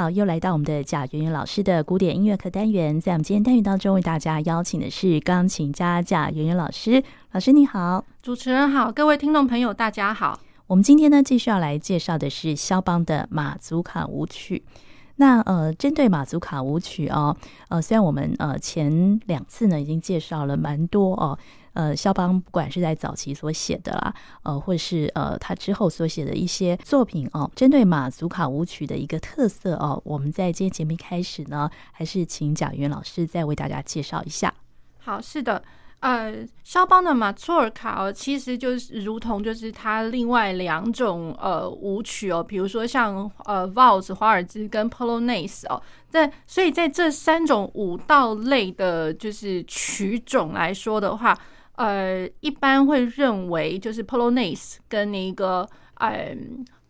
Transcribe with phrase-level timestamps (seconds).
[0.00, 7.02] 好，又来到我们的贾圆圆老师的古典音乐课单元，在我们今天单元当中，为大家邀请的是钢琴家贾圆圆老师。
[7.32, 10.38] 老师你好，主持人好，各位听众朋友大家好。
[10.68, 14.62] 我们今天呢，继续要来介绍的是肖邦的马祖卡舞曲。
[15.16, 17.36] 那呃，针对马祖卡舞曲哦，
[17.68, 21.36] 呃，虽然我们呃前两次呢已经介绍了蛮多哦。
[21.78, 34.52] 呃，肖邦不管是在早期所写的啦，呃，或是呃他之后所写的一些作品哦，针对马祖卡舞曲的一个特色哦，我们在今天节目开始呢，还是请贾云老师再为大家介绍一下。
[34.98, 35.62] 好，是的，
[36.00, 51.38] 呃，肖邦的马祖尔卡哦，其实就是如同就是他另外两种呃舞曲哦，比如说像呃 Vals 华尔兹跟 Polonaise 哦，在所以在这三种舞蹈类的就是曲种来说的话。
[51.78, 55.64] 呃，一般会认为就是 Polonaise 跟那个
[55.94, 56.36] 呃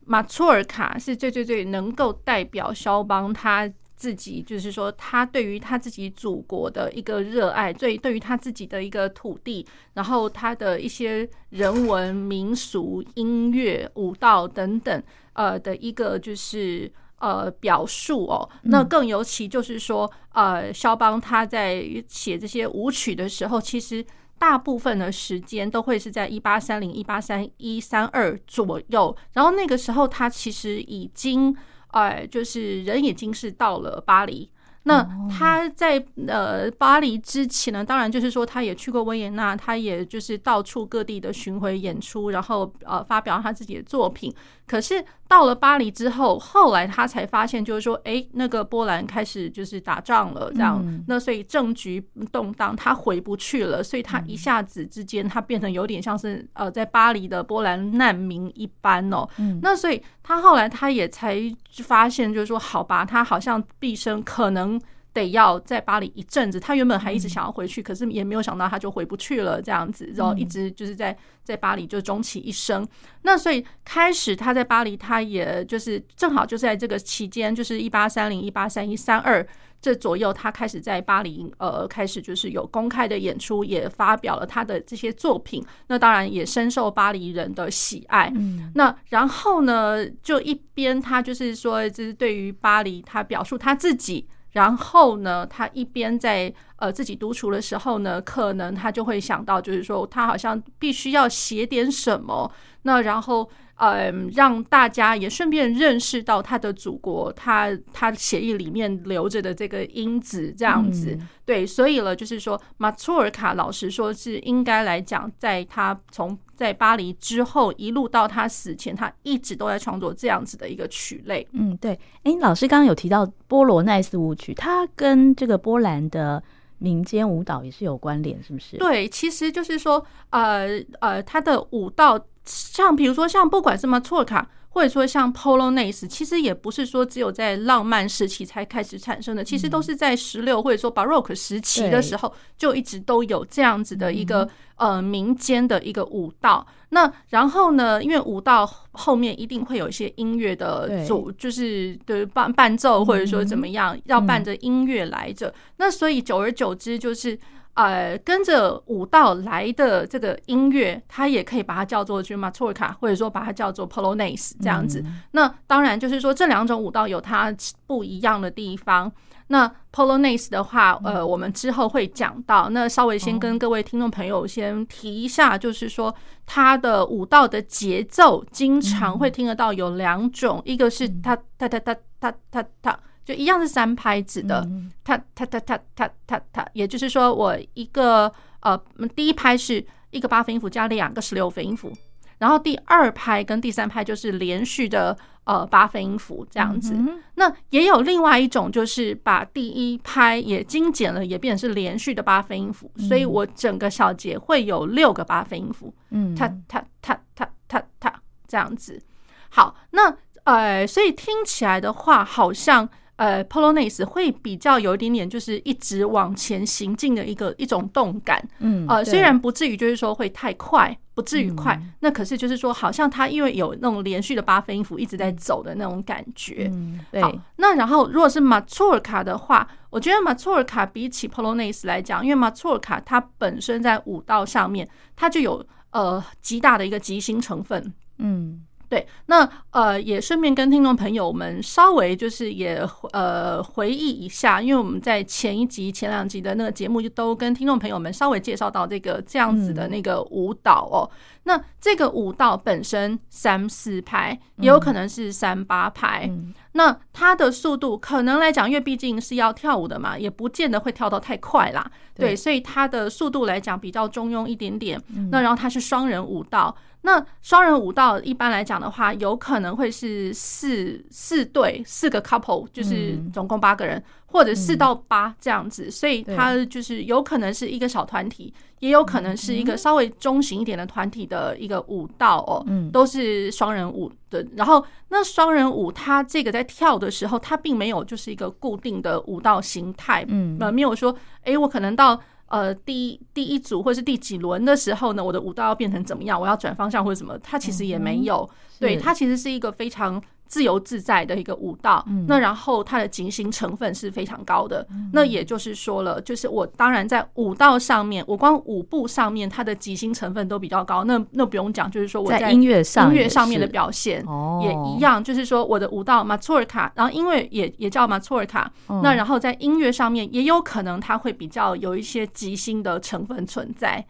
[0.07, 15.03] 马祖尔卡是最最最能够代表肖邦他自己，就是说他对于他自己祖国的一个热爱，最对于他自己的一个土地，然后他的一些人文民俗、音乐、舞蹈等等，
[15.35, 18.49] 呃的一个就是呃表述哦。
[18.63, 24.03] 那更尤其就是说，呃，肖邦他在写这些舞曲的时候，其实。
[24.39, 31.55] 大部分的时间都会是在一八三零、一八三一、三二左右，然后那个时候他其实已经，
[31.93, 34.51] 呃，就是人已经是到了巴黎。
[34.85, 44.33] 那他在呃巴黎之前呢，当然就是说他也去过维也纳，他也就是到处各地的巡回演出，然后呃发表他自己的作品。
[44.69, 59.29] 可是到了巴黎之后，后来他才发现，就是说，哎，那个波兰开始就是打仗了，这样，那所以政局动荡，他回不去了，所以他一下子之间，他变成有点像是呃在巴黎的波兰难民一般哦。
[59.63, 61.37] 那所以他后来他也才
[61.83, 64.81] 发现，就是说，好吧，他好像毕生可能。
[65.15, 72.87] 得要在巴黎一阵子，他原本还一直想要回去，可是也没有想到他就回不去了，这样子，然后一直就是在在巴黎就终其一生。
[73.23, 79.45] 那所以开始他在巴黎，他也就是正好就是在这个期间，就是一八三零、一八三一、三二
[79.81, 85.65] 这左右，他开始在巴黎呃开始就是有公开的演出，也发表了他的这些作品。
[85.89, 88.31] 那当然也深受巴黎人的喜爱。
[88.37, 94.29] 嗯那然后呢，就一边他就是说，就是对于巴黎，他表述他自己。
[94.59, 102.51] 然后呢，他一边在呃自己独处的时候呢，可能他就会想到，就是说他好像必须要写点什么。
[102.83, 111.17] 那然后嗯，让大家也顺便认识到他的祖国，他他协议里面留着的这个因子，这样子。
[111.17, 121.47] 嗯、对，所以了，就是说马祖尔卡，老师说是应该来讲，在他从在巴黎之后一路到他死前，他一直都在创作这样子的一个曲类。
[121.53, 121.97] 嗯，对。
[122.25, 126.43] 哎，老师刚刚有提到波罗奈斯舞曲，它跟这个波兰的
[126.79, 128.77] 民间舞蹈也是有关联，是不是？
[128.79, 130.67] 对，其实就是说，呃
[130.99, 132.19] 呃，他的舞蹈。
[132.51, 144.49] 像比如说，像不管什么错卡，或者说像 Polonaise，其实也不是说只有在浪漫时期才开始产生的，其实都是在十六或者说 Baroque 时期的时候就一直都有这样子的一个
[144.79, 146.67] 呃民间的一个舞蹈。
[146.91, 155.53] 那然后呢，因为舞蹈后面一定会有一些音乐的组，就是的伴伴奏或者说怎么样，要伴着音乐来着。
[155.77, 157.39] 那所以久而久之就是。
[157.75, 165.01] 呃，跟着舞蹈来的这个音乐，它也可以把它叫做去马祖尔卡，或者说把它叫做 Polonaise 这样子。
[165.07, 167.55] 嗯、那当然就是说，这两种舞蹈有它
[167.87, 169.13] 不一样的地方。
[169.49, 172.69] 那 Polonaise 的话，呃，我们之后会讲到。
[172.71, 176.15] 那稍微先跟各位听众朋友先提一下，就是说
[176.47, 182.99] 它的舞蹈的节奏经常会听得到有两种，一个是它它它它它它它。
[183.25, 184.67] 就一样是三拍子的，
[185.05, 188.81] 它它它它它它它，也就是说，我一个呃，
[189.15, 191.93] 第一拍是一个八分音符加两个十六分音符，
[192.39, 195.15] 然后第二拍跟第三拍就是连续的
[195.49, 196.95] 呃八分音符这样子。
[197.35, 209.01] 那也有另外一种，就是把第一拍也精简了，也变成是连续的八分音符，所以我整个小节会有六个八分音符，嗯，踏踏踏踏踏踏这样子。
[209.49, 210.15] 好，那
[210.45, 212.89] 呃，所以听起来的话，好像。
[213.19, 227.21] 呃，Polonaise 会比较有一点点，就是一直往前行进的一个一种动感，嗯，呃，虽然不至于就是说会太快，不至于快，嗯、那可是就是说，好像它因为有那种连续的八分音符一直在走的那种感觉，嗯，对。
[227.21, 238.63] 好，那然后如果是马祖尔卡的话，我觉得马祖尔卡比起 Polonaise 来讲，因为马祖尔卡它本身在舞蹈上面，它就有呃极大的一个即兴成分，嗯。
[238.89, 242.83] 对，那呃也顺便跟听众朋友们稍微就是也
[243.13, 251.05] 呃回忆一下，因为我们在前一集、前两集的那个节目就都跟听众朋友们稍微介绍到这个这样子的那个舞蹈哦。
[251.11, 251.13] 嗯、
[251.49, 256.27] 那这个舞蹈本身三四拍，也有可能是三八拍。
[256.29, 261.91] 嗯、那它的速度可能来讲，因为毕竟是要跳舞的嘛，也不见得会跳到太快啦。
[262.15, 265.01] 对，对，所以它的速度来讲比较中庸一点点。
[265.17, 266.77] 嗯、那然后它是双人舞蹈。
[267.03, 284.47] 那双人舞蹈一般来讲的话，有可能会是四四对四个 couple，就是总共八个人，嗯、或者四到八这样子，所以它就是有可能是一个小团体，也有可能是一个稍微中型一点的团体的一个舞蹈哦，都是双人舞的。
[284.55, 292.21] 然后那双人舞它这个在跳的时候，它并没有就是一个固定的舞蹈形态，嗯，没有说，哎，我可能到。
[292.51, 296.41] 呃，第一第一组或是第几轮的时候呢，我的舞蹈要变成怎么样？
[296.41, 297.39] 我要转方向或者什么？
[297.41, 300.19] 它其实也没有，嗯、对，它其实是一个非常。
[300.49, 304.85] 自由自在的一个舞蹈，那然后它的即兴成分是非常高的。
[305.13, 311.05] 那也就是说了，就是我当然在舞蹈上面，我光舞步上面它的即兴成分都比较高。
[311.05, 314.25] 那那不用讲，就是说我在音乐上音乐上面的表现
[314.63, 318.73] 也一样，就是说我的舞蹈马错尔卡，然后音乐也也叫马错尔卡。
[319.03, 324.03] 那然后在音乐上面也有可能它会比较有一些即兴的成分存在。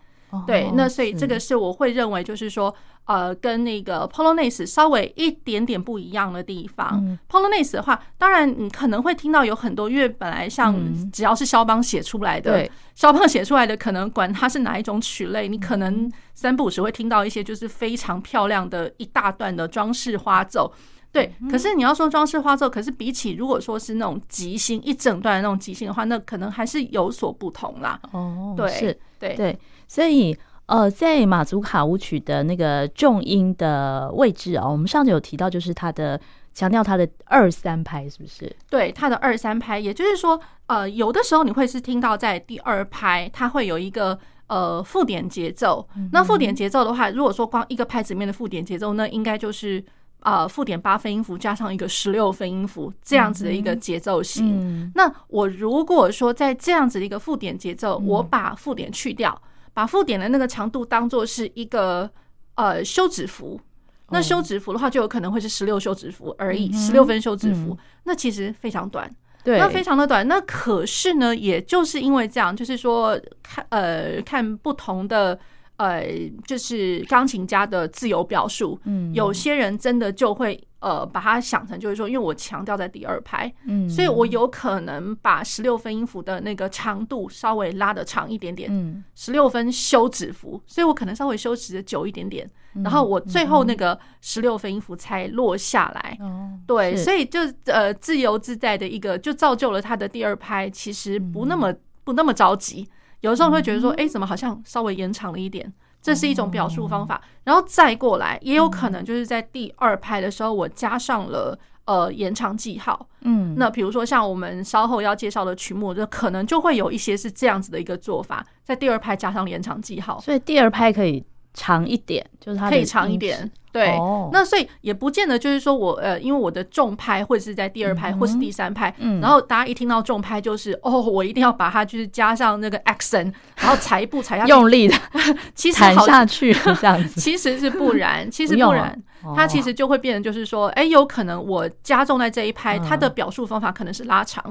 [0.47, 2.73] 对，那所以这个是我会认为就是说。
[3.09, 7.03] 呃，跟那个 Polonaise 稍微一点点不一样的地方。
[7.03, 10.77] 嗯、Polonaise 的话，当然你可能会听到有很多，因为本来像
[11.11, 20.71] 只要是肖邦写出来的，嗯、肖邦写出来的，可能管它是哪一种曲类，嗯、你可能三不五时会听到一些就是非常漂亮的一大段的装饰花奏。
[21.11, 27.99] 对，嗯、可是你要说装饰花奏，可是比起如果说是那种即兴一整段的那种即兴的话，那可能还是有所不同啦。
[28.13, 30.37] 哦，对，是，对对，所以。
[30.69, 36.21] 呃，在马祖卡舞曲的那个重音的位置啊，我们上次有提到，就是它的
[36.53, 38.55] 强调它的二三拍，是不是？
[38.69, 44.19] 对，它的二三拍，也就是说，呃，有的时候你会是听到在第二拍，它会有一个
[44.49, 45.89] 呃附点节奏。
[45.97, 49.83] 嗯、那附点节奏的话，如果说光一个拍子里面的附点节奏，那应该就是
[50.21, 54.93] 呃附点八分音符加上一个十六分音符这样子的一个节奏型。
[54.95, 59.41] 那我如果说在这样子的一个附点节奏，我把附点去掉。
[59.79, 62.11] 把附点的那个长度当做是一个
[62.57, 63.61] 呃休止符，
[64.09, 69.09] 那休止符的话就有可能会是十六休止符而已，十六分休止符，那其实非常短，
[69.45, 70.27] 对，那非常的短。
[70.27, 75.39] 那可是呢，也就是因为这样，就是说看呃看不同的
[75.79, 76.07] 呃
[76.47, 80.63] 就是钢琴家的自由表述，嗯，有些人真的就会。
[80.81, 92.49] 呃，把它想成就是说，因为我强调在第二拍，嗯，所以我有可能把十六分音符的那个长度稍微拉的长一点点，嗯，十六分休止符，所以我可能稍微休止的久一点点，
[92.85, 96.17] 然后我最后那个十六分音符才落下来，
[96.65, 102.89] 对，所以就呃自由自在的一个，就造就了他的第二拍其实不那么不那么着急，
[103.21, 105.73] 有的时候会觉得说，哎，怎么好像稍微延长了一点。
[106.01, 113.09] 这是一种表述方法，然后再过来，也有可能就是在第二拍的时候，我加上了呃延长记号。
[113.23, 121.23] 嗯，那比如说像我们稍后要介绍的曲目，就可能就会有一些是这样子的一个做法，在第二拍加上延长记号，所以第二拍可以
[121.59, 123.51] 长一点，就是它可以长一点。
[123.71, 123.95] 对，
[124.33, 133.31] 那所以也不见得就是说我呃，因为我的重拍或者是在第二拍或是第三拍，然后大家一听到重拍就是哦，我一定要把它就是加上那个 accent，
[133.61, 134.97] 然后踩一步踩下去，用力的，
[135.55, 139.01] 其实踩下去这样子， 其实是不然，其实不然，
[139.37, 144.43] 它其实就会变成就是说，哎，有可能我加重在这一拍，它的表述方法可能是拉长，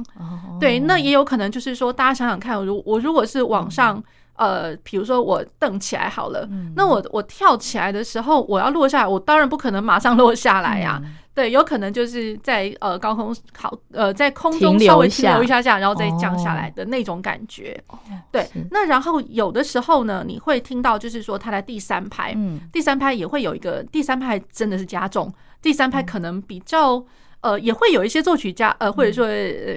[0.60, 4.02] 对，那也有可能就是说，大家想想看，如我如果是往上。
[4.38, 11.02] 呃，比如说我蹬起来好了，嗯、那我我跳起来的时候，我要落下来，我当然不可能马上落下来呀、啊。
[11.04, 17.80] 嗯、对，有可能就是在呃高空好呃在空中稍微停留一下下，然后再降下来的那种感觉。
[17.88, 17.98] 哦、
[18.32, 27.04] 对，那然后有的时候呢，你会听到就是说他在第三拍，嗯、第三拍也会有一个第三拍真的是加重，第三拍可能比较。
[27.42, 29.28] 呃，也会有一些作曲家，呃，或者说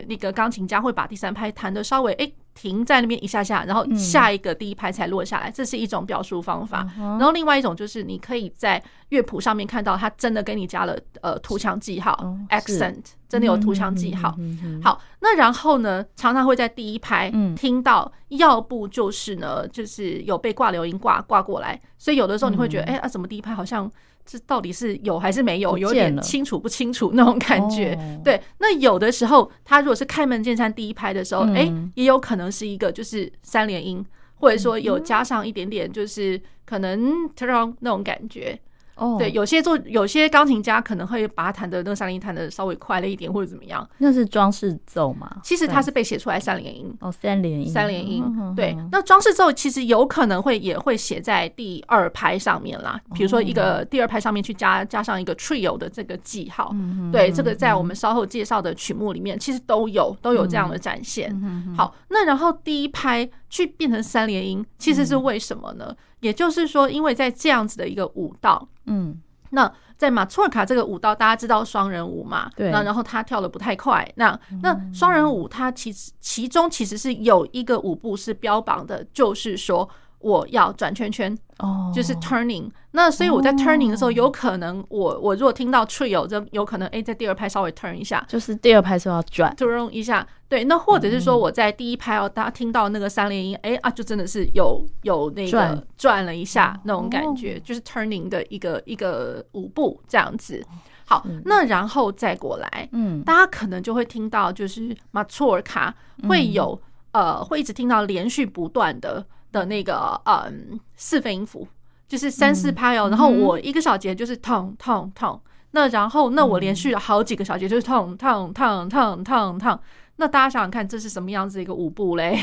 [0.09, 6.87] 那个钢琴家会把第三拍弹的稍微诶停在那边一下下，然后下一个第一拍才落下来，这是一种表述方法。
[6.97, 12.13] 然后另外一种就是你可以在乐谱上面看到，它真的给你加了呃图强记号
[12.51, 14.37] accent，真的有图强记号。
[14.83, 23.91] 好，那然后呢，常常会在第一拍听到，要不就是呢，就是有被挂流音挂挂过来，所以有的时候你会觉得，哎啊，怎么第一拍好像。
[24.25, 25.77] 这到底是有还是没有？
[25.79, 27.99] 有点清楚不清楚那种感觉。
[28.25, 34.05] 对，那有的时候，他如果是开门见山第一拍的时候，哎，也有可能是一个就是三连音，
[34.37, 38.59] 或者说有加上一点点就是可能 turn 那种感觉。
[39.01, 43.89] 哦，对，有些做有些钢琴家可能会把它弹的那个三连音弹的稍微快了一点，或者怎么样。
[43.97, 45.39] 那是装饰奏吗？
[45.43, 48.23] 其实它是被写出来三连音哦，三连音，三连音。
[48.27, 56.71] 嗯、对，那装饰奏其实有可能会也会写在第二拍上面啦，比如说一个第二拍上面去加加上一个 trio 的这个记号。
[56.75, 61.31] 嗯、对，这个在我们稍后介绍的曲目里面其实都有都有这样的展现。
[61.43, 65.89] 嗯、好，那然后第一拍去变成三连音，其实是为什么呢？
[65.91, 69.21] 嗯、也就是说，因为在这样子的一个舞蹈，嗯。
[69.53, 72.49] 那在马错尔卡这个舞蹈，大家知道双人舞嘛？
[72.55, 72.71] 对。
[72.71, 74.09] 那然后他跳的不太快。
[74.15, 79.89] 那那双人舞，它其实其中其实是有一个舞步是标榜的，就是说
[80.21, 81.37] 我要转圈圈。
[81.59, 89.55] 哦，就是 turning，那所以我在 turning 的时候，有可能我我如果听到 trio，就有可能哎，在第二拍稍微 turn 一下，就是第二拍时候要转。
[89.57, 96.25] turn 一下，对，那或者是说我在第一拍哦，大家听到那个三连音，哎啊，就真的是有有那个转。
[96.25, 100.65] 了一下那种感觉，就是 turning 的一个一个舞步这样子。
[101.05, 105.95] 好，那然后再过来，嗯，大家可能就会听到，就是马祖尔卡
[106.27, 106.81] 会有
[107.13, 109.27] 呃，会一直听到连续不断的。
[109.53, 111.67] 的那个嗯，四分音符
[112.09, 115.41] 就是三四拍哦，然后我一个小节就是痛痛痛，
[115.71, 119.81] 那然后那我连续了好几个小节就是痛痛痛痛痛痛，
[120.17, 122.39] 那大家想想看，这是什么样子一个舞步嘞？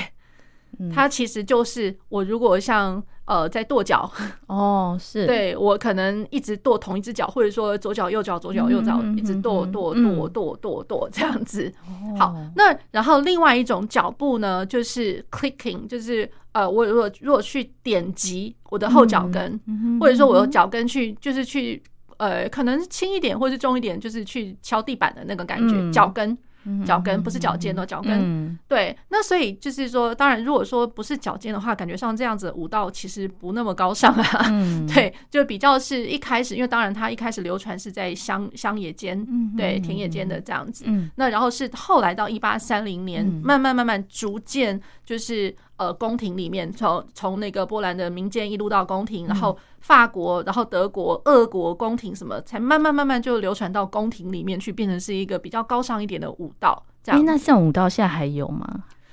[0.94, 4.12] 它其实就是我如果像呃在跺脚
[4.48, 11.72] 哦，是对我可能一直跺同一只脚，或者说左脚右脚左脚右脚一直跺跺跺跺跺跺这样子。
[12.18, 19.60] 好，那然后另外一种脚步呢，就是 clicking，就是呃我如果如果去点击我的后脚跟，
[20.00, 21.82] 或者说我的脚跟去就是去
[22.18, 26.38] 呃可能轻一点或是重一点，就是去敲地板的那个感觉，脚跟。
[26.86, 28.12] 脚跟不是脚尖哦，脚跟。
[28.14, 34.48] 嗯、对，那所以就是说，当然，如果说不是脚尖的话，感觉上这样子的舞蹈其实不那么高尚啊。
[34.50, 40.84] 嗯、 对，就比较是一开始，因为当然它一开始流传是在乡乡野间，对田野间的这样子。
[40.88, 45.56] 嗯、那然后是后来到一八三零年，慢慢慢慢逐渐就是。
[45.78, 56.84] 呃，宫廷里面，从从那个波兰的民间一路到宫廷，然后法国，然后德国、俄国宫廷什么，才慢慢慢慢就流传到宫廷里面去，变成是一个比较高尚一点的舞蹈。
[57.04, 58.68] 这样，欸，那像舞蹈现在还有吗？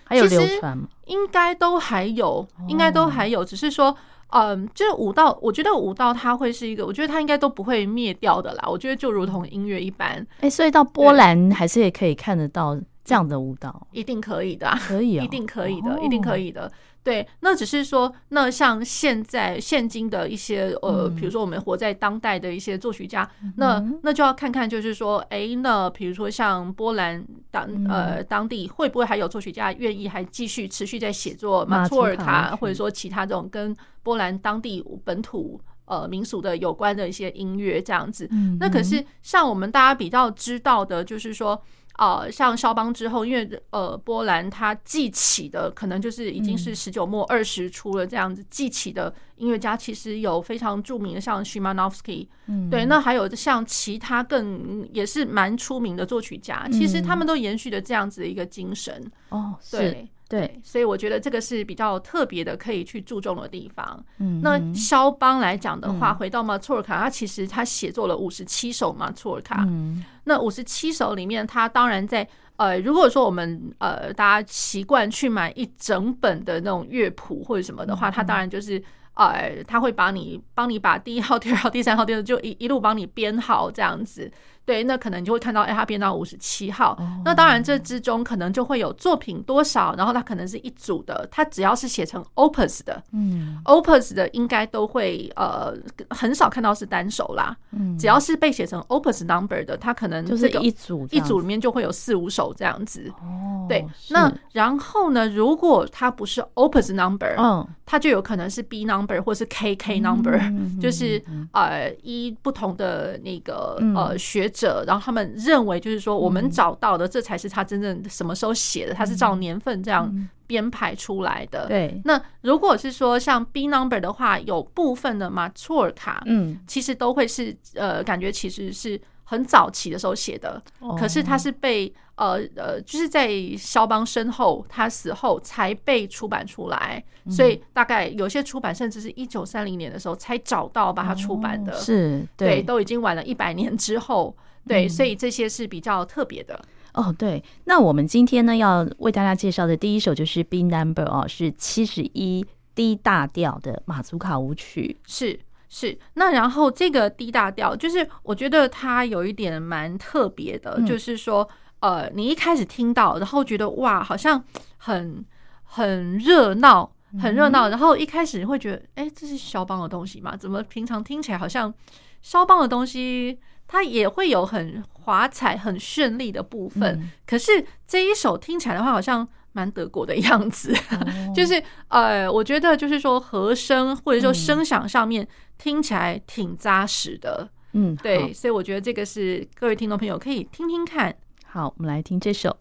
[0.05, 0.89] 还有流传吗？
[1.05, 3.95] 应该都还有，应该都还有，只是说，
[4.29, 8.65] 嗯，就是舞蹈，我觉得舞蹈它会是一个，我觉得它应该都不会灭掉的啦。
[8.67, 12.79] 我觉得就如同音乐一般，哎，欸，所以到波兰还是也可以看得到。
[13.05, 13.87] 这样的舞蹈。
[13.93, 16.71] 一定可以的，啊，可以，哦，一定可以的，一定可以的。
[17.03, 38.27] 对，那只是说，那像现在现今的一些呃，比如说我们活在当代的一些作曲家，那那就要看看，就是说，哎，那比如说像波兰当呃当地会不会还有作曲家愿意还继续持续在写作马祖尔卡，或者说其他这种跟波兰当地本土呃民俗的有关的一些音乐这样子。
[38.59, 41.63] 那可是像我们大家比较知道的，就是说。
[41.97, 59.11] 呃，像肖邦之后，因为呃，波兰他记起的可能就是已经是十九末二十初了这样子记起的音乐家，其实有非常著名的，像 Szymanowski，嗯，对，那还有像其他更也是蛮出名的作曲家，其实他们都延续了这样子的一个精神。
[59.29, 60.09] 哦，对。
[60.27, 64.05] 对，所以我觉得这个是比较特别的，可以去注重的地方。
[64.19, 69.65] 嗯，那肖邦来讲的话，回到马错尔卡，他其实他写作了五十七首马错尔卡。
[69.69, 72.27] 嗯，那五十七首里面，他当然在
[72.57, 78.83] 呃，如果说我们呃大家习惯去买一整本的那种乐谱或者什么的话，他当然就是
[79.15, 84.33] 呃，他会把你帮你把第一号、 第二号、第三号、第二就一一路帮你编好这样子。
[84.67, 86.95] 对，那可能你就会看到，哎，他变到五十七号。
[86.99, 87.07] Oh.
[87.23, 91.29] 那当然，这之中可能就会有作品多少，然后它可能是一组的。
[91.31, 95.75] 它只要是写成 opus 的，嗯，opus 的应该都会呃
[96.09, 97.55] 很少看到是单首啦。
[97.73, 103.13] 嗯，只要是被写成 opus number 的，它可能就是一组一组里面就会有四五首这样子。
[103.21, 103.87] 哦，对。
[104.09, 110.41] 那然后呢，如果它不是 opus number，嗯，它就有可能是 B number 或是 KK number，
[110.81, 114.51] 就是呃一不同的那个呃学。
[114.55, 120.11] 者，然后他们认为就是说，我们找到的这才是他真正什么时候写的，他是照年份这样
[120.47, 121.67] 编排出来的。
[121.67, 130.63] 对，那如果是说像 B number 的话，有部分的马错尔卡，嗯，其实都会是呃，感觉其实是很早期的时候写的，
[130.97, 131.93] 可是他是被。
[132.17, 133.29] 呃呃，就是在
[133.59, 144.33] 肖邦身后，他死后才被出版出来，嗯、所以大概有些出版甚至是一九三零年的时候才找到把它出版的，哦、是对，都已经晚了一百年之后，
[144.65, 146.65] 对，嗯、所以这些是比较特别的。
[146.93, 155.41] 哦，对，那我们今天呢要为大家介绍的第一首就是 B Number 哦，是七十一 D 大调的马祖卡舞曲，是。
[155.77, 161.49] 是，那然后这个 D 大调，就是我觉得它有一点蛮特别的，嗯、就是说，
[161.81, 164.41] 呃，你一开始听到，然后觉得哇，好像
[164.77, 165.25] 很
[165.65, 166.89] 很热闹，
[167.21, 170.37] 很热闹，嗯、然后一开始你会觉得，哎，这是肖邦的东西嘛？
[170.37, 171.75] 怎么平常听起来好像
[172.23, 179.29] 肖邦的东西，它也会有很华彩、很绚丽的部分，嗯、可是这一首听起来的话，好像。
[179.55, 180.75] 蛮德国的样子，
[181.35, 191.15] 就是呃，我觉得就是说和声或者说声响上面听起来挺扎实的，嗯，对，所以我觉得这个是各位听众朋友可以听听看。
[191.47, 192.55] 好，我们来听这首。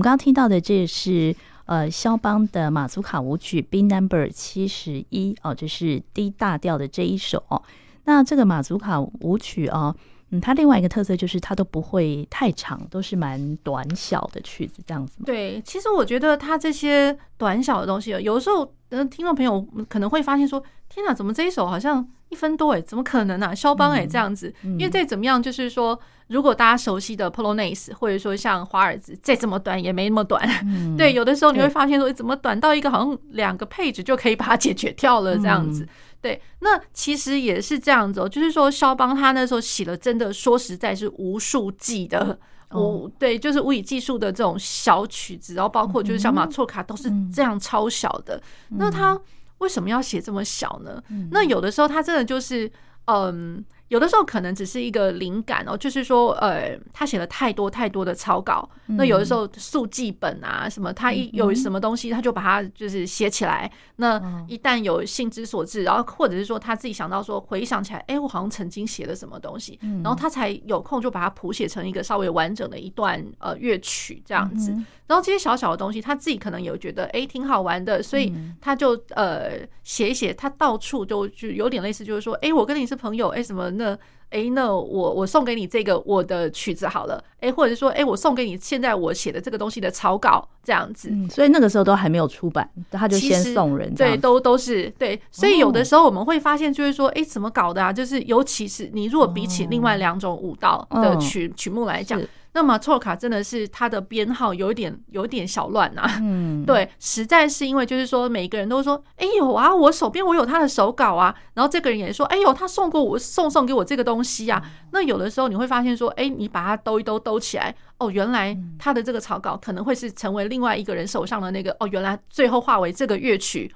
[0.00, 7.62] 们刚刚听到的这是呃肖邦的马祖卡舞曲 B Number 七十一哦，这是 D 大调的这一首哦。
[8.04, 9.94] 那这个马祖卡舞曲哦，
[10.30, 15.22] 嗯，它另外一个特色就是它都不会太长，都是蛮短小的曲子这样子。
[15.24, 22.82] 对，其实我觉得它这些短小的东西，有时候嗯，听众朋友可能会发现说：“天哪，怎么这一首好像一分多诶？
[22.82, 23.54] 怎么可能啊？
[23.54, 24.52] 肖邦诶，这样子。
[24.64, 26.00] 嗯”因为再怎么样，就是说。
[26.30, 30.40] 如果大家熟悉的 Polonaise，或者说像华尔兹，再怎么短也没那么短。
[30.64, 35.82] 嗯、 对，有的时候你会发现说，怎么短到一个好像两个配置就可以把它解决掉了这样子。
[35.82, 35.88] 嗯、
[36.20, 42.38] 对，那其实也是这样子哦，就是说肖邦他那时候写了，真的说实在是无数计的，
[42.70, 48.40] 无、哦、对，就是无以计数的这种小曲子，然后包括就是像马错卡都是这样超小的。
[48.70, 49.20] 嗯、那他
[49.60, 51.02] 为什么要写这么小呢？
[51.08, 52.70] 嗯、那有的时候他真的就是
[53.06, 53.64] 嗯。
[53.90, 63.68] 有的时候可能只是一个灵感哦，就是说，呃，他写了太多太多的草稿，那有的时候速记本啊什么，他一有什么东西，他就把它就是写起来。
[63.96, 74.72] 那一旦有兴之所至，然后或者是说他自己想到说回想起来，哎，我好像曾经写了什么东西，然后他才有空就把它谱写成一个稍微完整的一段呃乐曲这样子。
[75.08, 83.68] 然后这些小小的东西，他自己可能有觉得哎挺好玩的，所以他就呃写一写，他到处就就有点类似，就是说，哎，我跟你是朋友，哎什么。
[83.80, 83.98] 那
[84.30, 91.08] 哎，那我我送给你这个我的曲子好了，哎，或者是说，哎，我送给你现在我写的这个东西的草稿这样子。
[91.10, 95.20] 嗯，所以那个时候都还没有出版，他就先送人，对，都都是对。
[95.32, 97.92] 所以有的时候我们会发现，就是说，哎，怎么搞的啊？
[97.92, 102.20] 就是尤其是你如果比起另外两种舞蹈的曲曲目来讲。
[102.52, 123.72] 那么错卡真的是它的编号有一点有点小乱啊，嗯，对，实在是因为就是说每个人都说，哎呦啊，我手边我有他的手稿啊，然后这个人也说，哎呦，他送过我送送给我这个东西啊，那有的时候你会发现说，哎，你把它兜一兜兜起来，哦，原来他的这个草稿可能会是成为另外一个人手上的那个，哦，原来最后化为这个乐曲。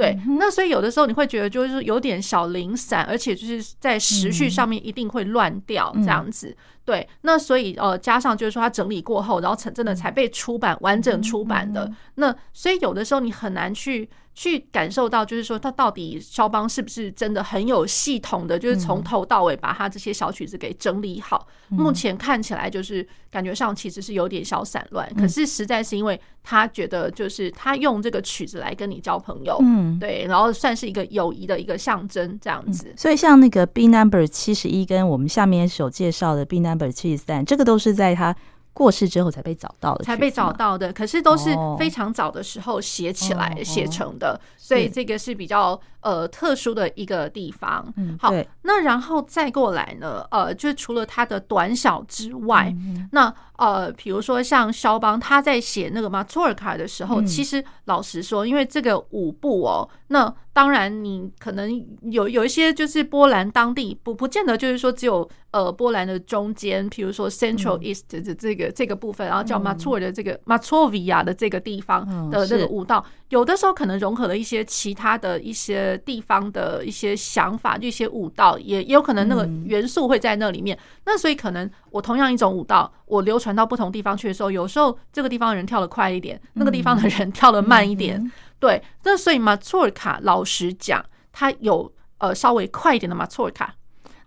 [0.00, 6.56] 对，那所以有的时候你会觉得就是有点小零散，而且就是在时序上面一定会乱掉这样子。
[6.84, 11.90] 对，那所以呃加上就是说它整理过后，然后才真的才被出版完整出版的。
[12.14, 14.08] 那所以有的时候你很难去。
[14.34, 21.46] 去感受到，就是说，他到底肖邦是不是真的很有系统的，就是从头到尾把他这些小曲子给整理好。
[21.68, 32.92] 目前看起来就是感觉上其实是有点小散乱，可是实在是因为他觉得，就是他用这个曲子来跟你交朋友，嗯，对，然后算是一个友谊的一个象征这样子。
[32.96, 38.34] 所以像那个 B Number 七十一跟我们下面所介绍的 B Number 七十三，这个都是在他。
[38.80, 40.90] 过世之后才被找到的，才被找到的。
[40.90, 47.92] 可是都是非常早的时候写起来写成的，哦、所以这个是比较呃特殊的一个地方。
[47.98, 61.70] 嗯，好，那然后再过来呢，呃，就除了它的短小之外，嗯、那呃，比如说像肖邦他在写那个马托尔卡的时候，嗯、其实老实说，因为这个舞步哦，那当然你可能
[62.10, 80.76] 有有一些就是波兰当地不不见得就是说只有呃波兰的中间，比如说 Central East 的这个、嗯、这个部分，然后叫马祖尔的这个马祖维亚的这个地方的这个舞蹈，有的时候可能融合了一些其他的一些地方的一些想法，就一些舞蹈也也有可能那个元素会在那里面。
[81.04, 88.30] 那所以可能我同样一种舞蹈，我流传到不同地方去的时候，有时候这个地方的人跳得快一点，那个地方的人跳得慢一点。
[88.58, 93.74] 对，那所以马错尔卡，老实讲，它有呃稍微快一点的马错尔卡，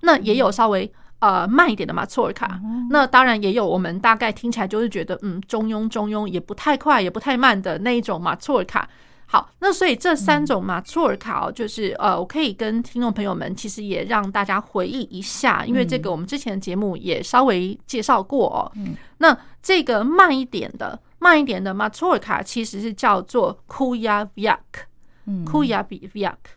[0.02, 2.60] 那也有稍微呃慢一点的马错尔卡，
[2.90, 8.90] 那当然也有我们大概听起来就是觉得嗯中庸中庸，也不太快也不太慢的那一种马错尔卡。
[9.34, 18.72] 好，那所以这三种马祖尔卡哦，就是呃，我可以跟听众朋友们其实也让大家回忆一下，因为这个我们之前的节目也稍微介绍过哦。
[19.18, 21.00] 那这个慢一点的。
[21.18, 24.84] 慢一点的马祖尔卡其实是叫做库亚比亚克，
[25.50, 26.52] 库亚比比亚克。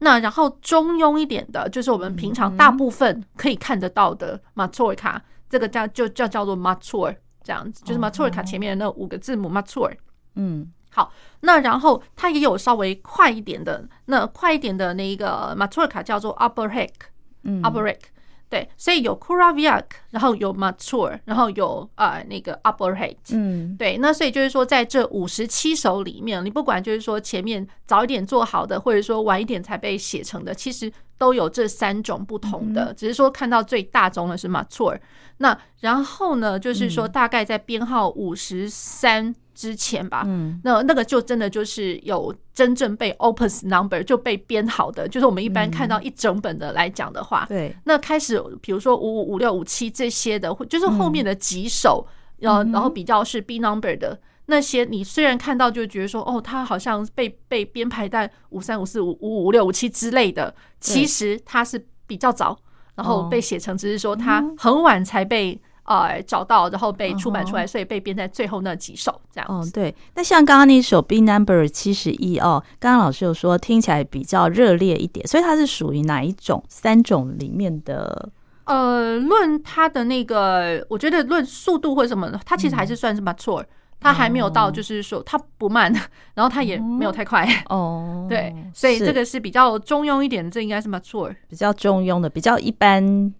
[0.00, 9.96] 那然后中庸一点的，就是我们平常大部分可以看得到的马祖尔卡，这个叫就叫叫做马祖尔这样子，就是马祖尔卡前面的那五个字母马祖尔。
[10.34, 17.08] 嗯，好，那然后它也有稍微快一点的，那快一点的那一个马托尔卡叫做 upper hake，
[17.44, 18.10] 嗯，upper hake。
[18.48, 34.98] 对，所以有 Kuraviak，然后有 Matur，然后有呃那个 Upperheit，嗯，对，那所以就是说，在这五十七首里面，你不管就是说前面早一点做好的，或者说晚一点才被写成的，其实都有这三种不同的，只是说看到最大宗的是 mature，。
[35.36, 39.32] 那然后呢，就是说大概在编号五十三。
[39.60, 52.06] 之前吧，嗯，那那个就真的就是有真正被 opus number 就被编好的，就是我们一般看到一整本的来讲的话，对，那开始比如说五五五六五七这些的，就是后面的几首，
[52.38, 62.58] 然后然后比较是 B number 的那些，你虽然看到就觉得说，哦，它好像被被编排在五三五四五五五六五七之类的，其实它是比较早，
[62.94, 65.60] 然后被写成，只是说它很晚才被。
[65.90, 69.68] 呃，找到，然后被出版出来，所以被编在最后那几首这样子。
[69.68, 69.92] 哦，对。
[70.14, 78.28] 那像刚刚那首 B Number 七十一哦，刚刚老师有说听起来比较热烈一点，所以它是属于哪一种三种里面的？
[78.66, 83.64] 呃，论它的那个，我觉得论速度或什么的，它其实还是算是 mature，
[83.98, 85.92] 它还没有到就是说它不慢，
[86.34, 87.44] 然后它也没有太快。
[87.68, 93.34] 哦， 对，所以这个是比较中庸一点的，这应该是 mature，比较中庸的，比较一般。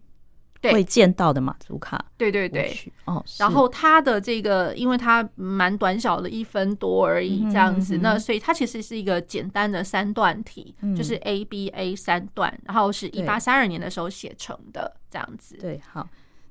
[0.63, 15.57] 会见到的马祖卡，对对对，哦，然后它的这个，因为它蛮短小的，一分多而已，这样子，那所以它其实是一个简单的三段体，就是 A B A 三段，然后是一八三二年的时候写成的，这样子。
[15.57, 16.07] 对，好，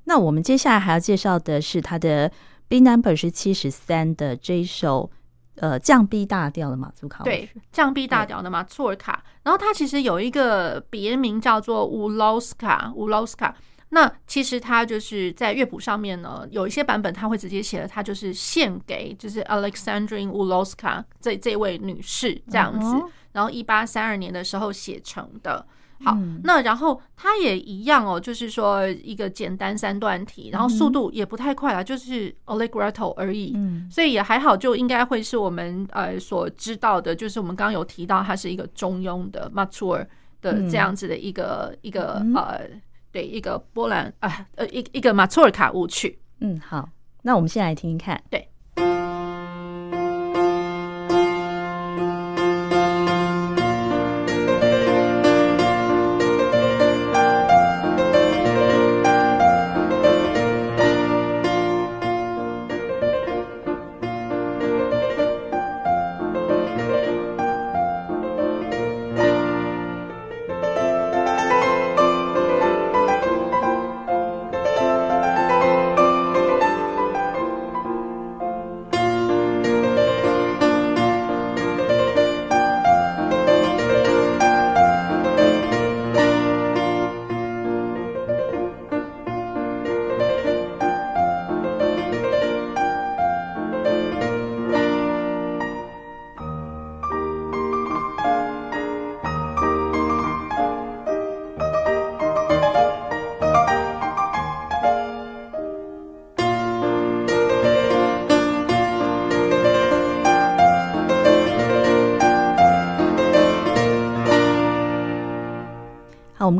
[0.05, 2.31] 那我们接下来还要介绍的是它的
[2.67, 5.11] B number 是七十三的这一首，
[5.57, 13.55] 呃，降 B 大调的马祖卡，对，降 B 大调的马祖尔卡，然后它其实有一个别名叫做乌劳斯卡，乌劳斯卡。
[13.91, 25.65] 那其实它就是在乐谱上面呢，有一些版本它会直接写了，他就是献给就是 Alexandrine Ulovska 这这位女士这样子，然后一八三二年的时候写成的。
[26.01, 33.53] 好，那然后它也一样哦，就是说一个简单三段体，然后速度也不太快啦，就是 Allegretto 而已，
[33.91, 40.05] 所以也还好，就应该会是我们呃所知道的，就是我们刚刚有提到它是一个中庸的 mature
[40.41, 42.61] 的这样子的一个一个呃。
[43.11, 46.19] 对，一个波兰啊，呃，一一个马祖尔卡舞曲。
[46.39, 46.89] 嗯，好，
[47.21, 48.21] 那我们先来听听看。
[48.29, 48.48] 对。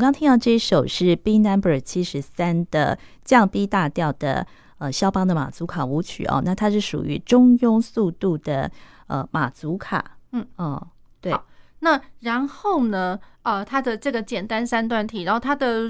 [0.10, 4.48] 刚听到这一首是 B Number 七十三的降 B 大调的
[4.80, 8.72] 呃肖邦的马祖卡舞曲哦，那它是属于中庸速度的
[9.06, 10.88] 呃马祖卡，嗯哦，
[11.22, 11.32] 对。
[11.82, 15.84] 那然后呢，呃，它的这个简单三段体，然后它的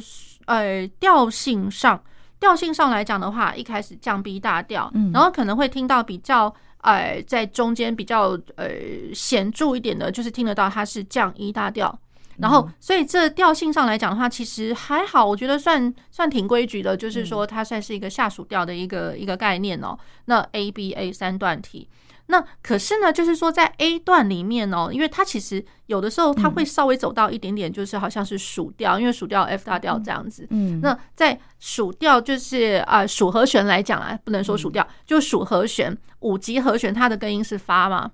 [0.47, 2.03] 呃调性上，
[2.41, 8.69] 调性上来讲的话，一开始降 B 大调，嗯，然后可能会听到比较呃在中间比较呃
[9.13, 11.97] 显著一点的，就是听得到它是降一大调。
[12.41, 19.97] 然后，所以这调性上来讲的话，其实还好，我觉得算算挺规矩的，就是说它算是一个下属调的一个一个概念哦。
[20.25, 21.89] 那 A B A 三段体，
[22.28, 30.47] 那可是呢，就是说在 A 段里面哦，因为它其实有的时候它会稍微走到一点点，就是好像是属调，因为属调 F 大调这样子。
[30.52, 38.12] 嗯，那在属调就是啊属和弦来讲啊，不能说属调，就属和弦五级和弦，它的根音是发嘛。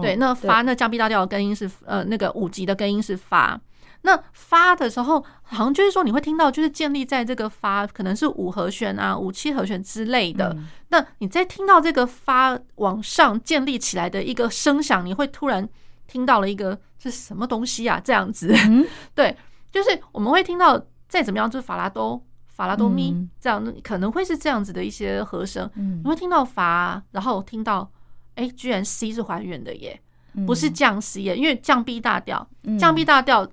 [0.00, 3.60] 对，那发那降 B 大调的根音是呃那个五级的根音是发，
[4.02, 10.56] 那发的时候好像就是说你会听到就是建立在这个发可能是五和弦啊五七和弦之类的，
[10.88, 15.68] 那你在听到这个发往上建立起来的一个声响，你会突然
[16.06, 18.00] 听到了一个是什么东西啊？
[18.02, 18.54] 这样子，
[19.14, 19.36] 对，
[19.70, 27.90] 就是我们会听到再怎么样就是法拉多法拉多咪这样可能会是这样子的一些和声，你会听到发，然后听到。
[28.34, 30.00] 哎，居然 C 是还原的耶，
[30.46, 32.46] 不是降 C 耶，因为降 B 大调，
[32.78, 33.48] 降 B 大调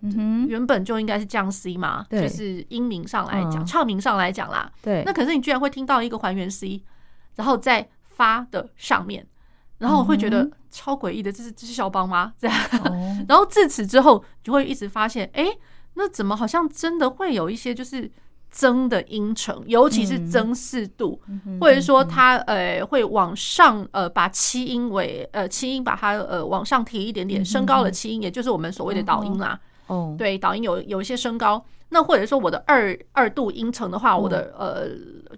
[0.48, 4.72] 原本就应该是降 C 嘛，就是音名上来讲，唱名上来讲啦。
[4.82, 6.84] 对，那可是你居然会听到一个还原 C，
[7.36, 9.26] 然后在发的上面，
[9.78, 12.34] 然后我会觉得超诡异的，这是这是肖邦吗？
[12.40, 12.58] 这样，
[13.28, 15.46] 然后自此之后就会一直发现，哎，
[15.94, 18.12] 那怎么好像真的会有一些就是。
[18.52, 29.58] 增的音程，尤其是增四度，嗯、或者说它呃会往上呃把七音为呃七音把它呃往上提一点点，升高了七音，也就是我们所谓的导音啦。
[29.88, 31.64] 哦，对，导音有有一些升高。
[31.94, 34.88] 那或者说我的二二度音程的话，我的呃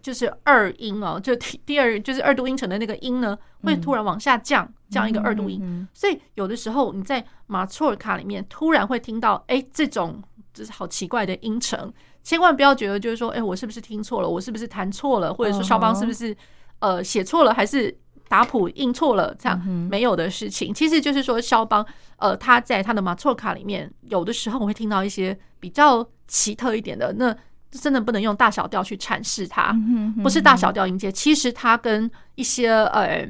[0.02, 5.88] 就是二音哦，就第第二就是二度音程的那个音呢，会突然往下降，降一个二度音。
[5.94, 10.22] 所以有的时候你在马错尔卡里面突然会听到，哎，这种
[10.54, 11.92] 就是好奇怪的音程。
[12.24, 14.30] 千万不要觉得就是说，哎，我是不是听错了？
[14.30, 15.34] 我是不是弹错了？
[15.34, 16.36] 或者说肖邦是不是
[16.80, 17.54] 呃写错了？
[17.54, 17.94] 还是
[18.30, 19.36] 打谱印错了？
[19.38, 19.60] 这样
[19.90, 21.86] 没有的事情，其实就是说肖邦
[22.18, 27.36] 呃他在他的马错卡里面，有的时候我会听到一些比较奇特一点的，那
[27.72, 29.76] 真的不能用大小调去阐释它，
[30.24, 33.28] 不是大小调音阶，其实它跟一些呃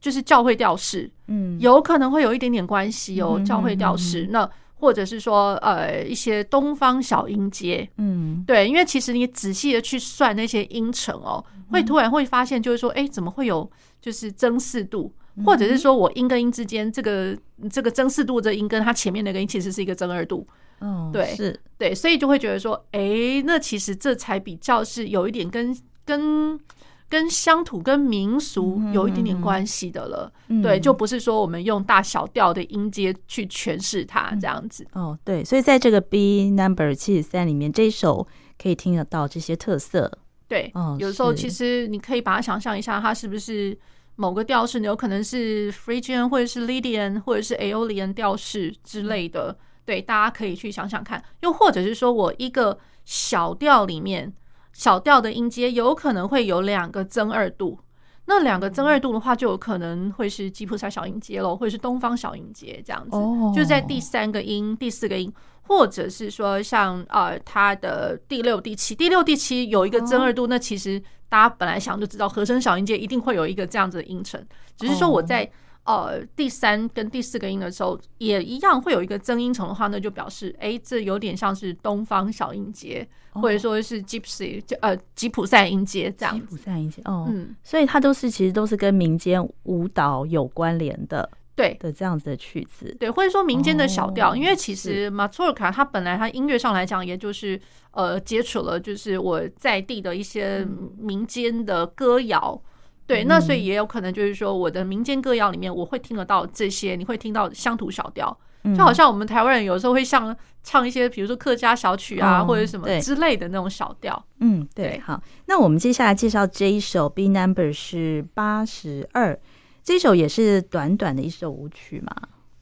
[0.00, 4.48] 就是教会调式，嗯，有可能会有一点点关系哦，教会调式那。
[4.78, 13.68] 或者是说，呃，一些东方小音阶，嗯，对，因为其实你仔细的去算那些音程哦，会突然会发现，就是说，哎，怎么会有
[14.00, 15.10] 就是增四度，
[15.44, 17.36] 或者是说我音跟音之间这个
[17.70, 20.46] 这个增四度这音跟它前面那个音其实是一个增二度，
[20.80, 26.60] 嗯，对，是，对，所以就会觉得说，哎，那其实这才比较是有一点跟跟。
[27.08, 34.84] 跟乡土、跟民俗有一点点关系的了，嗯、对，就不是说我们用大小调的音阶去诠释它这样子。
[34.92, 38.26] 哦，对，所以在这个 B Number 七十三里面，这一首
[38.60, 40.18] 可以听得到这些特色。
[40.48, 43.78] 对，哦，有时候其实你可以把它想象一下，它是不是
[44.16, 44.80] 某个调式？
[44.80, 49.56] 有可能是 Phrygian 或者是 Lydian 或者是 Aeolian 调式之类的。
[49.84, 51.22] 对，大家可以去想想看。
[51.42, 54.32] 又或者是说我一个小调里面。
[54.76, 57.78] 小调的音阶有可能会有两个增二度，
[58.26, 63.16] 那两个增二度的话，就有可能会是吉普赛小音阶喽，或者是东方小音阶这样子。
[63.16, 74.44] 哦，就在第三个音、第四个音，或者是说像呃它的第六、第七、第六、第七有一个增二度，那其实大家本来想就知道，和声小音阶一定会有一个这样子的音程，
[74.76, 75.50] 只是说我在。
[75.86, 86.34] 呃，第三跟第四个音的时候也一样会有一个增音程的话，那就表示哎，这有点像是东方小音阶，或者说是 Gypsy 就呃吉普赛音阶这样。
[86.34, 91.76] 吉普赛音阶哦，嗯，所以它都是其实都是跟民间舞蹈有关联的，对。
[91.78, 97.60] 的这样子的曲子，对，或者说民间的小调，因为其实马祖尔卡它本来它音乐上来讲，也就是
[97.92, 100.66] 呃接触了就是我在地的一些
[100.98, 102.60] 民间的歌谣。
[103.06, 108.36] 对，那所以也有可能就是说，我的民间歌谣里面，我会听得到这些，你会听到乡土小调，
[108.76, 114.20] 就好像我们台湾人有时候会像唱一些，比如说客家小曲啊，或者什么之类的那种小调。
[114.40, 115.00] 嗯，对。
[115.06, 119.38] 好，那我们接下来介绍这一首 B Number 是八十二，
[119.84, 122.12] 这首也是短短的一首舞曲嘛？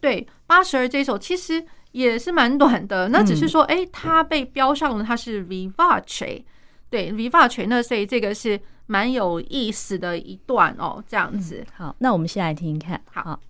[0.00, 6.42] 对，八十二这首其实也是蛮短的，那只是说，哎，它被标上了，它是 Vivace，
[6.94, 8.60] 对，Vivace，那所以这个是。
[8.86, 11.64] 蛮有意思的一段哦，这样子。
[11.78, 13.00] 嗯、好，那我们先来听听看。
[13.10, 13.22] 好。
[13.22, 13.40] 好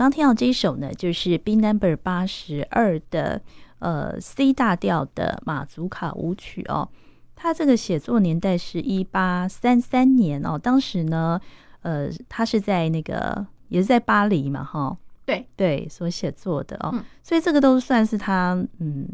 [0.00, 3.38] 刚听到这一首呢，就是 B Number 八十二的
[3.80, 6.88] 呃 C 大调的马祖卡舞曲哦。
[7.36, 11.38] 他这个写作年代是一八三三年哦，当时呢，
[11.82, 15.46] 呃，他是在那个也是在巴黎嘛，哈，对。
[15.54, 19.06] 对，所写作的哦，嗯、所以这个都算是他嗯，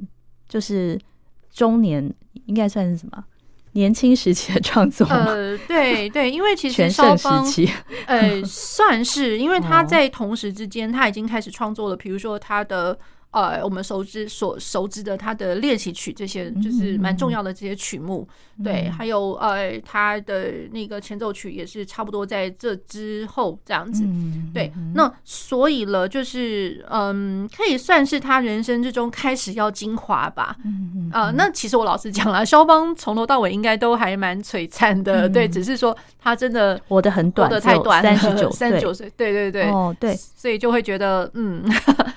[0.48, 0.96] 就是
[1.50, 3.24] 中年应该算是什么
[3.76, 7.70] 年轻时期的创作呃，对对，因为其实全盛时期，
[8.06, 12.98] 呃， 算是，因为他在同时之间他已经开始创作了，比如说他的。
[13.36, 41.62] 呃，我们熟知所熟知的他的练习曲，这些就是蛮重要的这些曲目，嗯、对，还有呃，他的那个前奏曲也是差不多在这之后这样子，嗯、对，那所以了，就是嗯，可以算是他人生之中开始要精华吧，嗯呃，那其实我老实讲了，肖邦从头到尾应该都还蛮璀璨的，嗯、对，只是说他真的活得很短，活得太短了，三十九三十九岁，对对对，哦对，所以就会觉得嗯，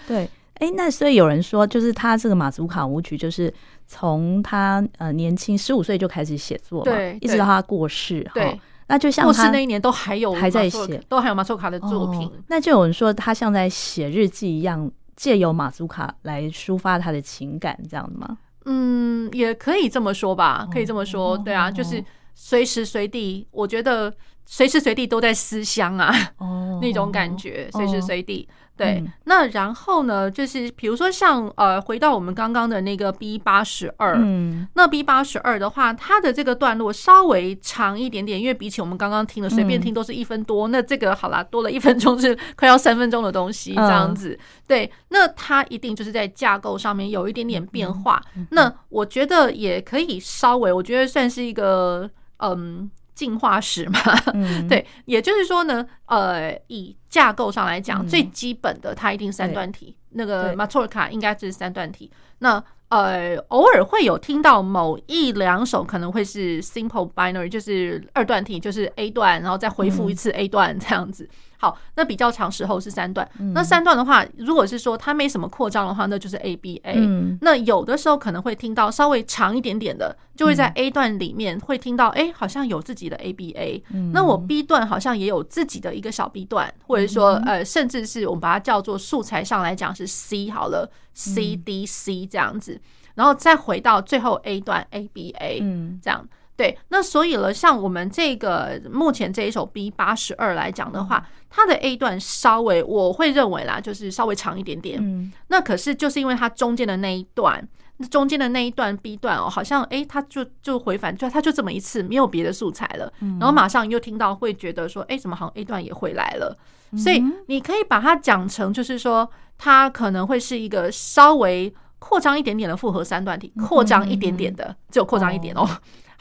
[0.08, 0.30] 对。
[0.60, 3.52] 哎、欸，那所以有人说，就是他这个马祖卡舞曲，就是
[3.88, 12.32] 从他呃年轻十五岁就开始写作嘛，对，一直到他过世，对，那就像过世那一年都还有还在写，都还有马祖卡的作品、哦。
[12.48, 18.38] 那就有人说，他像在写日记一样，借由马祖卡来抒发他的情感，这样的吗？
[18.66, 22.04] 嗯，也可以这么说吧，可以这么说，哦、对啊，就是
[22.36, 24.14] 随时随地，我觉得
[24.46, 28.48] 随时随地都在思乡啊，哦， 那种感觉，随时随地。
[28.84, 44.30] 哦对，那然后呢，就是比如说像呃，回到我们刚刚的那个 B 八十二，嗯，那 B 八十二的话，它的这个段落稍微长一点点，因为比起我们刚刚听的随便听都是一分多，嗯、那这个好啦，多了一分钟是快要三分钟的东西这样子。
[44.30, 48.22] 嗯、对，那它一定就是在架构上面有一点点变化。
[48.36, 52.90] 嗯、那我觉得也可以稍微，我觉得算是一个嗯。
[53.20, 54.00] 进化史嘛，
[54.34, 62.10] 嗯、 对，也就是说呢，呃，以架构上来讲，嗯、最基本的它一定三段体，那个马托尔卡应该是三段体。
[62.38, 71.26] 那呃，偶尔会有听到某一两首可能会是 simple binary，就是二段体，就是 A 段，然后再回复一次 A 段这样子。
[71.26, 73.30] 嗯好，那比较长时候是三段。
[73.54, 76.96] 那三段的话，如果是说它没什么扩张的话，那就是 A B A。
[77.42, 83.84] 那有的时候可能会听到稍微长一点点的，就会在 A 段里面会听到，哎，好像有自己的 A B A。
[84.14, 92.80] 那我 B 段好像也有自己的一个小 B 段，或者说呃，甚至是我们把它叫做素材上来讲是 C 好了，C D C 这样子，
[93.16, 95.60] 然后再回到最后 A 段 A B A，
[96.02, 96.26] 这样。
[96.60, 105.00] 对，那所以了，像我们这个目前这一首 B 八十二来讲的话，它的 A 段稍微我会认为啦，就是稍微长一点点。
[105.02, 113.10] 嗯，那可是就是因为它中间的那一段，那中间的那一段 B 段哦，好像哎，它就就回返，就它就这么一次，没有别的素材了。
[113.40, 116.58] 然后马上又听到会觉得说，哎，怎么好像 A 段也回来了？
[116.98, 125.66] 所以你可以把它讲成，就是说它可能会是一个稍微扩张一点点的复合三段体，扩张一点点的，只有扩张一点哦。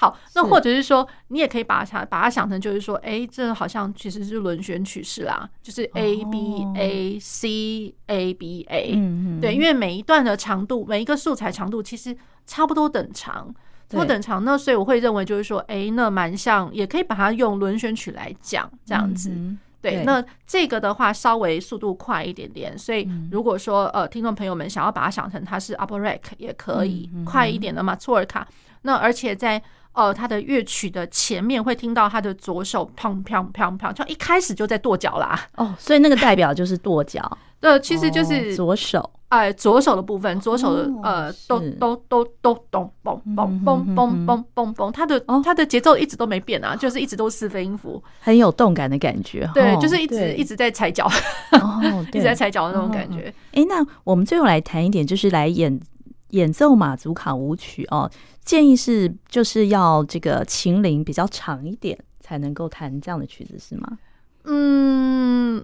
[0.01, 8.93] 好，那或者是说，你也可以把它把它想成，就是说，哎，这好像其实是轮旋曲式啦，就是 A B A C A B A，
[9.41, 13.53] 对，因为每一段的长度，每一个素材长度其实差不多等长，
[13.89, 14.45] 差不多等长。
[14.45, 19.33] 那所以我会认为，就是说，哎，那蛮像，也可以把它用轮旋曲来讲，这样子。
[19.81, 28.47] 对，那这个的话稍微速度快一点点，所以如果说呃，听众朋友们想要把它想成它是 Aborek 也可以，快一点的嘛，错尔卡。
[28.83, 29.61] 那而且在
[29.99, 35.45] 呃，他的乐曲的前面会听到他的左手砰砰砰砰，就一开始就在跺脚啦。
[35.57, 37.37] 哦，所以那个代表就是跺脚。
[37.61, 49.51] 对，其实就是左手，哎，左手的部分，左手的呃，咚咚咚咚咚嘣嘣嘣嘣嘣嘣嘣，他的他的节奏一直都没变啊，就是一直都四分音符，很有动感的感觉。
[49.53, 51.11] 对，就是一直一直在踩脚，
[52.15, 53.35] 一直在踩脚的那种感觉。
[53.53, 55.81] 哎，那我们最后来谈一点，就是来演
[56.29, 58.09] 演奏马祖卡舞曲哦。
[58.49, 63.99] 建议是就是要这个琴龄比较长一点才能够弹这样的曲子是吗？
[64.45, 65.63] 嗯，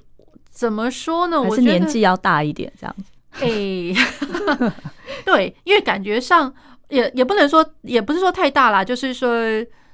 [0.51, 1.43] 怎么说呢？
[1.43, 3.05] 还是年纪要大一点这样子？
[3.41, 3.49] 哎，
[5.25, 6.53] 对，因为感觉上
[6.91, 9.35] 也也不能说，也不是说太大啦，就是说，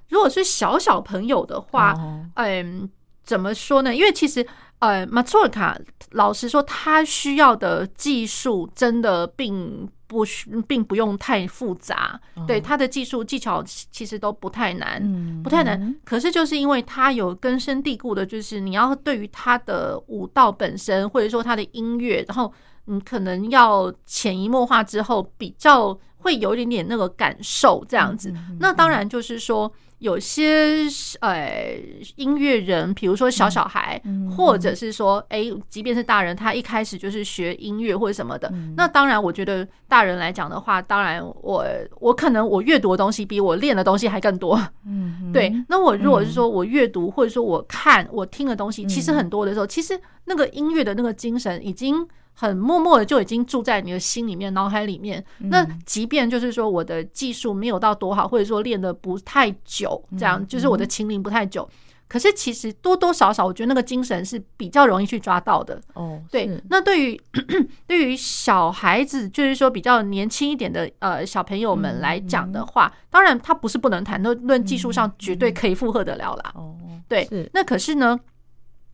[0.08, 1.94] 如果是小小朋友的话，
[2.34, 2.88] 嗯、哦，
[3.22, 3.94] 怎么说呢？
[3.94, 4.44] 因为其实
[4.80, 5.78] 呃，马祖尔卡
[6.10, 9.88] 老实说，他需要的技术真的并。
[10.10, 15.00] 不需，并不用太复杂，对他的技术技巧其实都不太难，
[15.40, 15.94] 不太难。
[16.04, 22.52] 可是就是因为他有根深蒂固的，就是你要对于他的舞蹈本身，或者说他的音乐，然后
[22.86, 28.34] 你可能要潜移默化之后，比较会有一点点那个感受这样子。
[28.58, 30.86] 那当然就是说，有些
[31.20, 31.78] 呃
[32.16, 41.64] 音乐人，比如说小小孩，嗯、或者是说哎、欸，即便是大人，他一开始就是学音乐或者什么的，嗯、那当然，我觉得大人来讲的话，当然我
[42.00, 44.60] 我可能我阅读的东西比我练的东西还更多。
[44.86, 45.52] 嗯，对。
[45.68, 52.06] 那我如果是说我阅读或者说我看我听的东西，其实很多的时候，其实那个音乐的那个精神已经。
[52.32, 55.22] 很默默的就已经住在你的心里面、脑海里面。
[55.38, 61.68] 那即便就是说我的技术没有到多好，或者说练得不太久，这样就是我的琴龄不太久，
[62.08, 65.80] 可是其实多多少少，我觉得那个精神是比较容易去抓到的。
[65.92, 66.50] 哦，对。
[66.70, 67.20] 那对于
[67.86, 76.52] 对于小孩子，就是说比较年轻一点的呃小朋友们来讲的话，当然他不是不能弹，那论技术上绝对可以负荷得了啦。
[76.54, 76.74] 哦，
[77.06, 77.28] 对。
[77.52, 78.18] 那可是呢？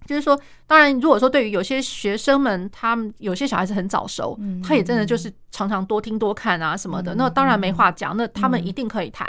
[0.07, 9.27] 就是说，当然，如果说对于有些学生们，他们有些小孩子很早熟，他也真的就是常常多听多看啊什么的，那当然没话讲，那他们一定可以谈。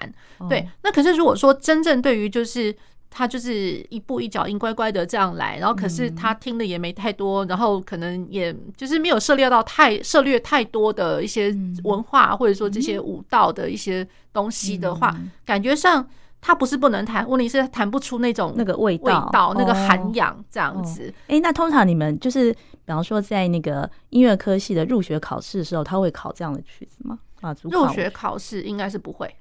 [0.47, 2.75] 对，那可是如果说真正对于就是
[3.09, 15.15] 他就是一步一脚印乖乖的这样来，然后可是他听的也没太多，然后可能也就是没有涉猎到太涉猎太多的一些文化或者说这些舞蹈的一些东西的话，
[15.45, 16.07] 感觉上。
[16.41, 21.03] 他不是不能弹，问题是弹不出那种那个味道、味道那个涵养这样子。
[21.03, 27.19] 哎、哦哦欸，那通常你们就是，比方说在那个音乐科系的入学考试的时候，他会考这样的曲子吗？
[27.41, 29.33] 啊，入学考试应该是不会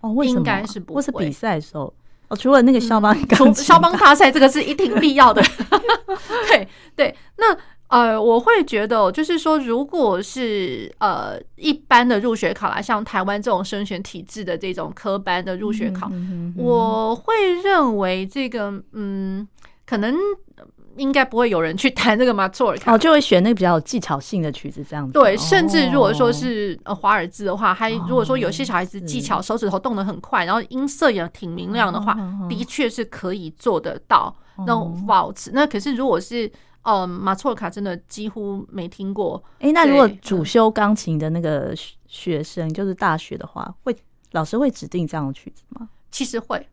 [0.00, 0.38] 哦，为什么？
[0.38, 0.96] 应该是不会。
[0.96, 1.92] 或是比赛的时候
[2.28, 3.14] 哦，除了那个肖邦，
[3.54, 5.42] 肖邦大赛这个是一定必要的。
[6.48, 7.56] 对对，那。
[7.88, 16.10] 呃，我会觉得，就是说，如果是呃一般的入学考啦，像台湾这种升学体制的这种科班的入学考，
[16.56, 19.46] 我会认为这个嗯，
[19.86, 20.14] 可能
[20.96, 25.12] 应该不会有人去弹这个马祖尔卡，哦，就会选那个比较有技巧性的曲子这样子。
[25.12, 32.16] 对，甚至如果说是呃华尔兹的话，还如果说有些小孩子技巧手指头动得很快，然后音色也挺明亮的话，
[32.48, 35.50] 的确是可以做得到那种 waltz。
[35.52, 36.50] 那可是如果是
[36.84, 39.42] 哦，马祖尔卡真的几乎没听过。
[39.58, 41.74] 哎、欸，那如果主修钢琴的那个
[42.06, 43.96] 学生，就是大学的话，会
[44.32, 45.88] 老师会指定这样的曲子吗？
[46.10, 46.64] 其实会。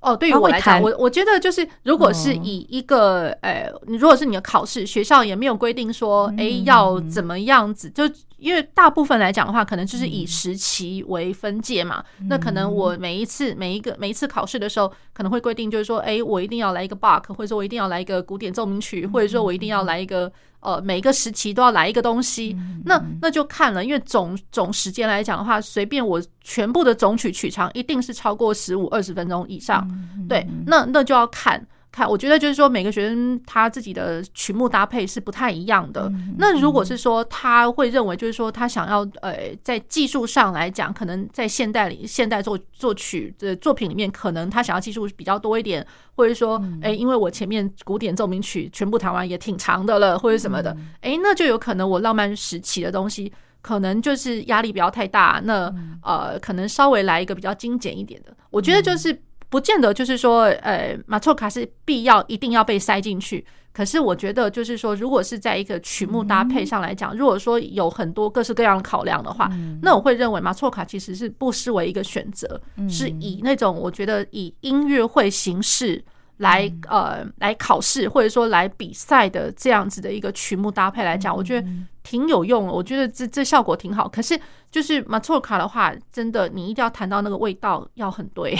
[0.00, 8.04] 哦，对于我来讲，我我觉得就是，如果是以一个，呃，你如果是你的考试，学校也没有规定说，哎，要怎么样子，就
[8.38, 12.02] 因为大部分来讲的话，可能就是以时期为分界嘛。
[12.28, 20.32] 那可能我每一次每一个每一次考试的时候，可能会规定就是说，哎，我一定要来一个巴克，或者说我一定要来一个古典奏鸣曲，或者说我一定要来一个。
[20.60, 29.88] 呃，每一个时期都要来一个东西，那那就看了，因为总总时间来讲的话，随便我全部的总曲曲长一定是超过十五二十分钟以上，
[30.28, 31.64] 对，那那就要看。
[31.90, 36.12] 看，我觉得就是说，每个学生他自己的曲目搭配是不太一样的。
[36.36, 45.84] 那如果是说他会认为，就是说他想要呃，在技术上来讲，可能在现代里现代作作曲的作品里面，可能他想要技术比较多一点，
[46.14, 53.32] 或者说，哎，因为我前面古典奏鸣曲全部弹完也挺长的了，或者什么的，哎，那就有可能我浪漫时期的东西，
[53.62, 58.36] 可能就是压力不要太大，那呃，可能稍微来一个比较精简一点的。
[58.50, 59.18] 我觉得就是。
[59.48, 63.44] 不见得就是说，呃，马错卡是必要一定要被塞进去。
[63.72, 69.48] 可是我觉得，就是说，如果是在一个曲目搭配上来讲，如果说有很多各式各样的考量的话，
[69.82, 76.02] 那我会认为马错卡其实是不失为一个选择，是以那种我觉得以音乐会形式
[76.38, 81.68] 来呃来考试或者说来比赛的这样子的一个曲目搭配来讲，我觉得
[82.02, 82.72] 挺有用的。
[82.72, 84.08] 我觉得这这效果挺好。
[84.08, 84.36] 可是
[84.72, 88.58] 就是马错卡的话，真的你一定要谈到那个味道要很对。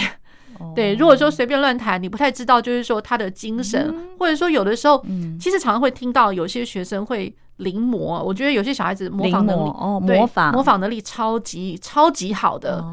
[0.74, 5.04] 对，如果说随便乱弹，你不太知道，就是说他的精神，或者说有的时候，
[5.40, 8.22] 其实常常会听到有些学生会临摹。
[8.22, 12.84] 我觉得有些小孩子模仿能力，哦，模仿模仿能力超级超级好的。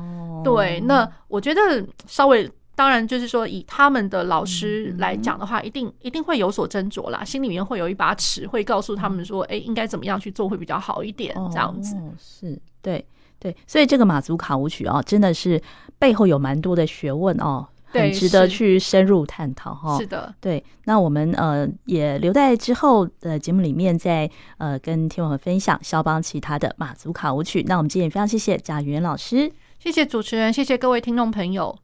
[0.43, 11.95] 对，那我觉得稍微，当然就是说，以他们的老师来讲的话，一定一定会有所斟酌啦，心里面会有一把尺，会告诉他们说，哎，应该怎么样去做会比较好一点，这样子。
[12.17, 13.05] 是，对。
[13.37, 15.61] 对，所以这个马祖卡舞曲啊，真的是
[15.99, 19.97] 背后有蛮多的学问哦，很值得去深入探讨哈。
[19.97, 20.63] 是的，对。
[20.85, 27.63] 那我们呃也留在之后的节目里面再呃跟听友们分享肖邦其他的马祖卡舞曲。
[27.67, 31.77] 那我们今天也非常谢谢贾语言老师，谢谢主持人，谢谢各位听众朋友。